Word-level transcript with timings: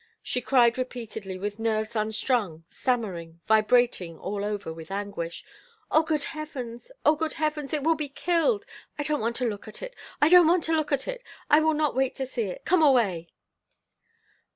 She 0.23 0.41
cried 0.41 0.79
repeatedly, 0.79 1.37
with 1.37 1.59
nerves 1.59 1.95
unstrung, 1.95 2.63
stammering, 2.67 3.39
vibrating 3.45 4.17
all 4.17 4.43
over 4.43 4.73
with 4.73 4.89
anguish: 4.89 5.45
"Oh! 5.91 6.01
good 6.01 6.23
heavens! 6.23 6.91
Oh! 7.05 7.13
good 7.13 7.33
heavens! 7.33 7.71
it 7.71 7.83
will 7.83 7.93
be 7.93 8.09
killed. 8.09 8.65
I 8.97 9.03
don't 9.03 9.21
want 9.21 9.35
to 9.35 9.45
look 9.47 9.67
at 9.67 9.83
it! 9.83 9.95
I 10.19 10.27
don't 10.27 10.47
want 10.47 10.63
to 10.63 10.75
look 10.75 10.91
at 10.91 11.07
it! 11.07 11.21
I 11.51 11.59
will 11.59 11.75
not 11.75 11.95
wait 11.95 12.15
to 12.15 12.25
see 12.25 12.45
it! 12.45 12.65
Come 12.65 12.81
away!" 12.81 13.27